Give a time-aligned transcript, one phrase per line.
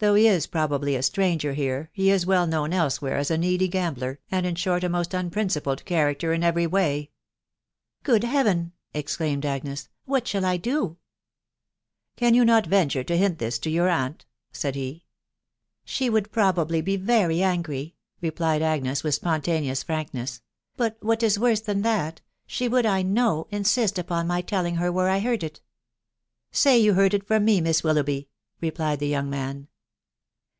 [0.00, 3.66] Though he is probably a stranger here, he is well known elsewhere as a needy
[3.66, 7.10] gambler, and, in short, a most unprincipled character in every way."
[8.04, 10.98] Good Heaven!" exclaimed Agnes," what shall I do?
[11.52, 15.02] '* Can you not venture to hint this to your aunt?" said he.
[15.84, 20.42] She would probably be very angry," replied Agnes with spontaneous frankness;"
[20.76, 24.92] but what is worse than that, she would, I know, insist upon my telling her
[24.92, 25.60] where I heard it.""
[26.52, 28.28] Say that you heard it from me, Miss Willoughby,'*
[28.60, 29.66] re plied the young man.